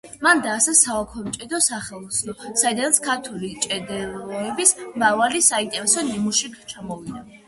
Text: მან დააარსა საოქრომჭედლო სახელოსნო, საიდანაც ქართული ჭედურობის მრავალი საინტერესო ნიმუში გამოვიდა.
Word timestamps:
მან 0.25 0.39
დააარსა 0.43 0.71
საოქრომჭედლო 0.77 1.57
სახელოსნო, 1.65 2.33
საიდანაც 2.61 2.97
ქართული 3.07 3.49
ჭედურობის 3.65 4.73
მრავალი 4.95 5.43
საინტერესო 5.49 6.05
ნიმუში 6.09 6.51
გამოვიდა. 6.57 7.23